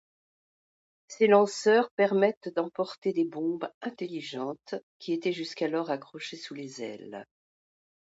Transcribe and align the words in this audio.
Ces 1.09 1.27
lanceurs 1.27 1.91
permettent 1.91 2.49
d'emporter 2.55 3.13
des 3.13 3.23
bombes 3.23 3.69
intelligentes, 3.83 4.73
qui 4.97 5.13
étaient 5.13 5.31
jusqu'alors 5.31 5.91
accrochées 5.91 6.37
sous 6.37 6.55
les 6.55 6.81
ailes. 6.81 7.27